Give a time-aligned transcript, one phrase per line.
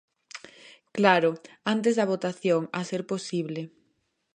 [0.97, 1.31] Claro,
[1.73, 3.61] antes da votación, a ser posible.